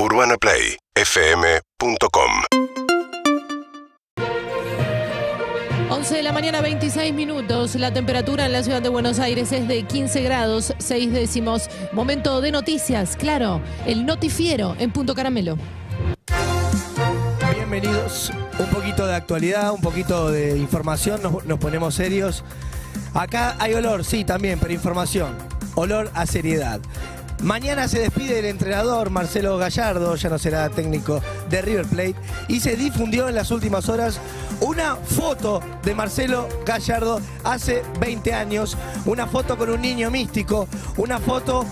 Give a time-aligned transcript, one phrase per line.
[0.00, 2.30] UrbanaPlayFM.com
[5.90, 7.74] 11 de la mañana, 26 minutos.
[7.74, 11.68] La temperatura en la ciudad de Buenos Aires es de 15 grados, 6 décimos.
[11.92, 13.60] Momento de noticias, claro.
[13.86, 15.58] El notifiero en Punto Caramelo.
[17.56, 18.30] Bienvenidos.
[18.60, 22.44] Un poquito de actualidad, un poquito de información, nos, nos ponemos serios.
[23.14, 25.36] Acá hay olor, sí, también, pero información.
[25.74, 26.80] Olor a seriedad.
[27.42, 32.16] Mañana se despide el entrenador Marcelo Gallardo, ya no será técnico de River Plate,
[32.48, 34.18] y se difundió en las últimas horas
[34.60, 40.66] una foto de Marcelo Gallardo hace 20 años, una foto con un niño místico,
[40.96, 41.64] una foto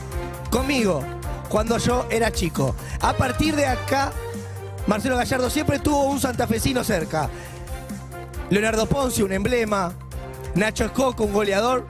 [0.51, 1.03] conmigo
[1.49, 2.75] cuando yo era chico.
[3.01, 4.13] A partir de acá,
[4.87, 7.29] Marcelo Gallardo siempre tuvo un santafesino cerca.
[8.51, 9.93] Leonardo Ponzi, un emblema.
[10.55, 11.87] Nacho Escoco, un goleador.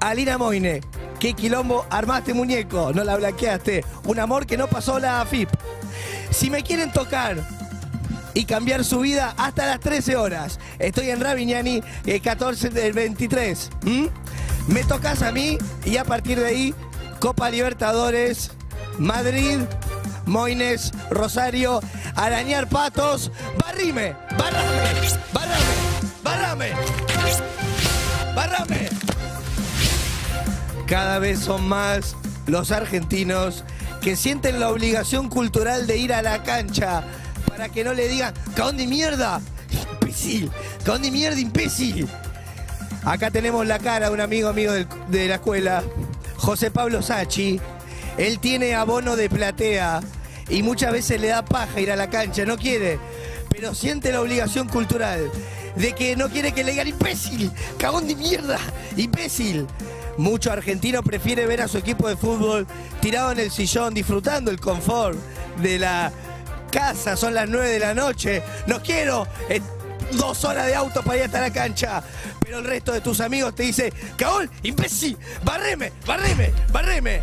[0.00, 0.80] Alina Moine,
[1.22, 3.84] qué quilombo armaste muñeco, no la blanqueaste.
[4.06, 5.48] Un amor que no pasó la AFIP.
[6.32, 7.36] Si me quieren tocar
[8.34, 13.70] y cambiar su vida hasta las 13 horas, estoy en Ravignani, el 14 del 23.
[13.86, 14.10] ¿m?
[14.66, 16.74] Me tocas a mí y a partir de ahí,
[17.20, 18.50] Copa Libertadores,
[18.98, 19.60] Madrid,
[20.26, 21.80] Moines, Rosario,
[22.16, 23.30] arañar patos,
[23.64, 24.72] barrime, barrame,
[25.32, 27.11] barrame, barrame.
[30.92, 32.14] Cada vez son más
[32.46, 33.64] los argentinos
[34.02, 37.02] que sienten la obligación cultural de ir a la cancha
[37.48, 39.40] para que no le digan, caón de mierda,
[39.70, 40.50] imbécil,
[40.84, 42.06] caón de mierda, imbécil.
[43.06, 45.82] Acá tenemos la cara de un amigo amigo de la escuela,
[46.36, 47.58] José Pablo Sachi.
[48.18, 50.00] Él tiene abono de platea
[50.50, 52.98] y muchas veces le da paja ir a la cancha, no quiere,
[53.48, 55.30] pero siente la obligación cultural
[55.74, 58.58] de que no quiere que le digan imbécil, cagón de mierda,
[58.94, 59.66] imbécil.
[60.18, 62.66] Mucho argentino prefiere ver a su equipo de fútbol
[63.00, 65.18] tirado en el sillón, disfrutando el confort
[65.60, 66.12] de la
[66.70, 68.42] casa, son las 9 de la noche.
[68.66, 69.60] No quiero eh,
[70.12, 72.02] dos horas de auto para ir hasta la cancha.
[72.40, 77.20] Pero el resto de tus amigos te dice, cagón, imbécil, barreme, barreme, barreme.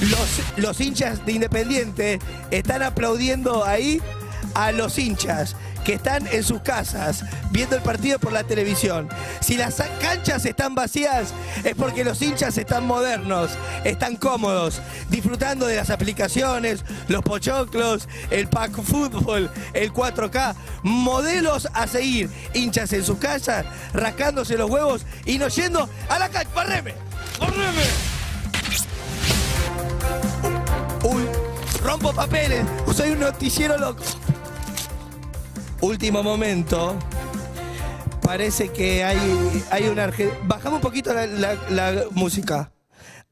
[0.00, 2.18] Los, los hinchas de Independiente
[2.50, 4.02] están aplaudiendo ahí
[4.54, 9.08] a los hinchas que están en sus casas viendo el partido por la televisión.
[9.40, 13.50] Si las canchas están vacías es porque los hinchas están modernos,
[13.84, 14.80] están cómodos,
[15.10, 22.92] disfrutando de las aplicaciones, los pochoclos, el pack fútbol, el 4K, modelos a seguir, hinchas
[22.92, 26.50] en sus casas, rascándose los huevos y no yendo a la cancha.
[26.54, 26.94] ¡Barreme!
[27.38, 28.14] ¡Barreme!
[31.82, 32.64] Rompo papeles,
[32.96, 34.02] soy un noticiero loco.
[35.84, 36.98] Último momento.
[38.22, 39.18] Parece que hay,
[39.70, 40.40] hay un argentino.
[40.44, 42.72] Bajamos un poquito la, música.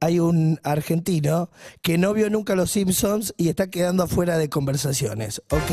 [0.01, 1.49] Hay un argentino
[1.81, 5.41] que no vio nunca los Simpsons y está quedando afuera de conversaciones.
[5.49, 5.71] Ok.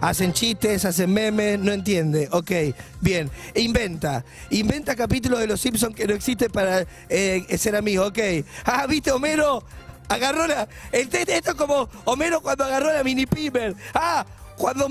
[0.00, 2.28] Hacen chistes, hacen memes, no entiende.
[2.30, 2.52] Ok,
[3.00, 3.28] bien.
[3.56, 4.24] Inventa.
[4.50, 8.06] Inventa capítulos de los Simpsons que no existen para eh, ser amigo.
[8.06, 8.18] Ok.
[8.64, 9.64] Ah, ¿viste Homero?
[10.08, 10.68] Agarró la.
[10.92, 13.74] Esto es como Homero cuando agarró la mini pimer.
[13.92, 14.24] Ah,
[14.56, 14.88] cuando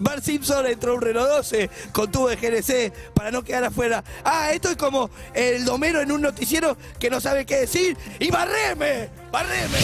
[0.00, 4.02] Bar, Simpson entró un Renault 12 con tubo de GNC para no quedar afuera.
[4.24, 7.96] Ah, esto es como el Homero en un noticiero que no sabe qué decir.
[8.18, 9.10] ¡Y barreme!
[9.30, 9.78] ¡Barreme!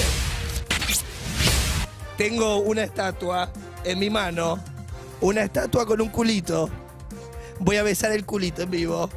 [2.16, 3.50] Tengo una estatua
[3.84, 4.58] en mi mano.
[5.20, 6.70] Una estatua con un culito.
[7.58, 9.10] Voy a besar el culito en vivo.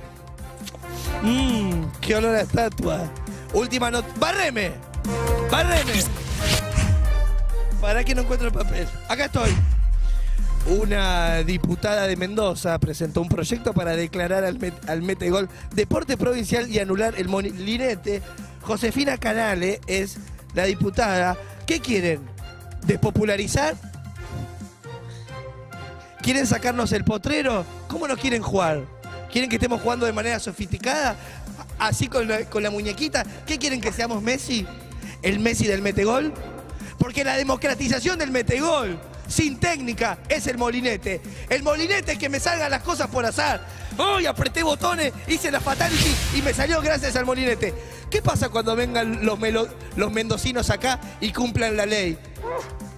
[1.22, 3.10] Mmm, qué olor a estatua.
[3.54, 4.08] Última nota.
[4.20, 4.74] ¡Barreme!
[5.50, 6.23] ¡Barreme!
[7.84, 8.88] Para que no encuentro el papel.
[9.10, 9.50] Acá estoy.
[10.68, 16.70] Una diputada de Mendoza presentó un proyecto para declarar al, Met- al Metegol deporte provincial
[16.72, 18.22] y anular el molinete.
[18.62, 20.16] Josefina Canale es
[20.54, 21.36] la diputada.
[21.68, 22.22] ¿Qué quieren?
[22.88, 23.76] ¿Despopularizar?
[26.22, 27.66] ¿Quieren sacarnos el potrero?
[27.90, 28.84] ¿Cómo no quieren jugar?
[29.30, 31.18] ¿Quieren que estemos jugando de manera sofisticada?
[31.80, 33.26] Así con la, con la muñequita.
[33.46, 34.66] ¿Qué quieren que seamos Messi?
[35.22, 36.34] ¿El Messi del Metegol?
[37.04, 41.20] Porque la democratización del Metegol sin técnica es el molinete.
[41.50, 43.60] El molinete es que me salgan las cosas por azar.
[43.98, 47.74] Hoy apreté botones, hice la fatality y me salió gracias al molinete.
[48.10, 49.68] ¿Qué pasa cuando vengan los, melo-
[49.98, 52.18] los mendocinos acá y cumplan la ley?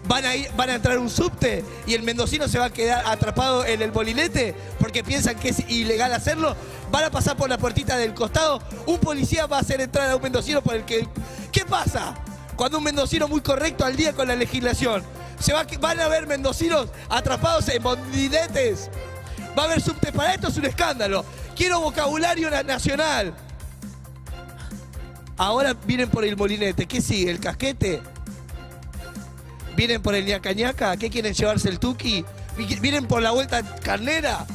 [0.08, 3.08] Van a, ir, van a entrar un subte y el mendocino se va a quedar
[3.08, 6.56] atrapado en el molinete porque piensan que es ilegal hacerlo.
[6.92, 8.62] Van a pasar por la puertita del costado.
[8.86, 11.08] Un policía va a hacer entrar a un mendocino por el que.
[11.52, 12.14] ¿Qué pasa?
[12.56, 15.04] Cuando un mendocino muy correcto al día con la legislación.
[15.40, 18.90] Se van a haber mendocinos atrapados en molinetes.
[19.58, 21.26] Va a haber subte para esto, es un escándalo.
[21.56, 23.34] Quiero vocabulario na- nacional.
[25.38, 26.86] Ahora vienen por el molinete.
[26.86, 27.30] ¿Qué sigue?
[27.32, 28.02] ¿El casquete?
[29.76, 30.96] ¿Vienen por el ñacañaca?
[30.96, 32.24] ¿Qué quieren llevarse el tuki?
[32.58, 34.46] Vi- ¿Vienen por la vuelta carnera?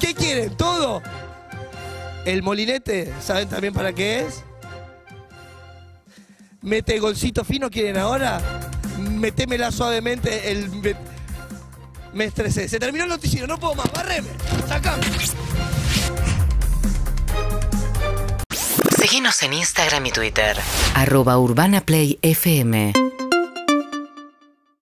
[0.00, 0.56] ¿Qué quieren?
[0.56, 1.02] ¿Todo?
[2.24, 4.44] El molinete, ¿saben también para qué es?
[6.62, 8.40] Mete golcito fino, ¿quieren ahora?
[8.98, 10.68] Metémela suavemente, el...
[10.70, 10.94] Me,
[12.12, 12.68] me estresé.
[12.68, 14.28] Se terminó el noticiero, no puedo más, barreme.
[14.68, 15.06] Sacame.
[18.98, 20.56] Seguinos en Instagram y Twitter.
[20.94, 22.92] Arroba Urbana Play FM.